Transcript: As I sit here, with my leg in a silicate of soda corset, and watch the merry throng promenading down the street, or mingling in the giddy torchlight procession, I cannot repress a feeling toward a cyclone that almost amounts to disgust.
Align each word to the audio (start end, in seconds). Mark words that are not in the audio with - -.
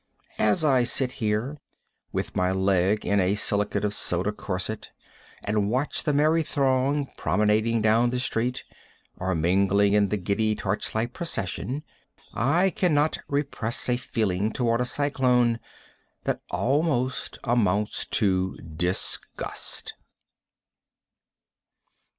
As 0.39 0.65
I 0.65 0.81
sit 0.81 1.11
here, 1.21 1.55
with 2.11 2.35
my 2.35 2.51
leg 2.51 3.05
in 3.05 3.19
a 3.19 3.35
silicate 3.35 3.85
of 3.85 3.93
soda 3.93 4.31
corset, 4.31 4.89
and 5.43 5.69
watch 5.69 6.01
the 6.05 6.11
merry 6.11 6.41
throng 6.41 7.07
promenading 7.17 7.83
down 7.83 8.09
the 8.09 8.19
street, 8.19 8.63
or 9.19 9.35
mingling 9.35 9.93
in 9.93 10.09
the 10.09 10.17
giddy 10.17 10.55
torchlight 10.55 11.13
procession, 11.13 11.83
I 12.33 12.71
cannot 12.71 13.19
repress 13.27 13.87
a 13.89 13.95
feeling 13.97 14.51
toward 14.51 14.81
a 14.81 14.85
cyclone 14.85 15.59
that 16.23 16.41
almost 16.49 17.37
amounts 17.43 18.07
to 18.07 18.55
disgust. 18.55 19.93